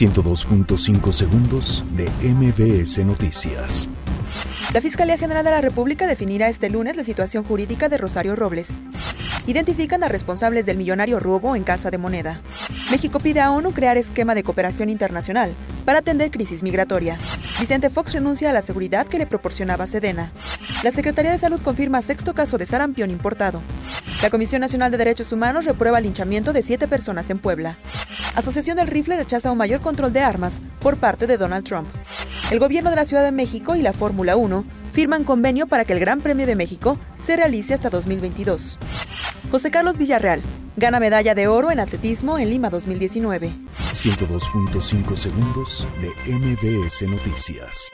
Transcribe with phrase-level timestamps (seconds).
[0.00, 3.86] 102.5 segundos de MBS Noticias.
[4.72, 8.78] La Fiscalía General de la República definirá este lunes la situación jurídica de Rosario Robles.
[9.46, 12.40] Identifican a responsables del millonario robo en Casa de Moneda.
[12.90, 15.52] México pide a ONU crear esquema de cooperación internacional
[15.84, 17.18] para atender crisis migratoria.
[17.60, 20.32] Vicente Fox renuncia a la seguridad que le proporcionaba Sedena.
[20.82, 23.60] La Secretaría de Salud confirma sexto caso de sarampión importado.
[24.22, 27.76] La Comisión Nacional de Derechos Humanos reprueba el linchamiento de siete personas en Puebla.
[28.34, 31.88] Asociación del Rifle rechaza un mayor control de armas por parte de Donald Trump.
[32.50, 35.92] El gobierno de la Ciudad de México y la Fórmula 1 firman convenio para que
[35.92, 38.78] el Gran Premio de México se realice hasta 2022.
[39.50, 40.42] José Carlos Villarreal
[40.76, 43.52] gana medalla de oro en atletismo en Lima 2019.
[43.92, 47.90] 102.5 segundos de MBS Noticias.